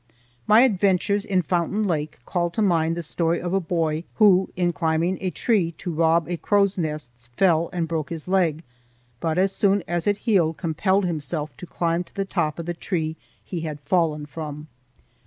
[0.47, 4.73] My adventures in Fountain Lake call to mind the story of a boy who in
[4.73, 8.63] climbing a tree to rob a crow's nest fell and broke his leg,
[9.19, 12.73] but as soon as it healed compelled himself to climb to the top of the
[12.73, 14.69] tree he had fallen from.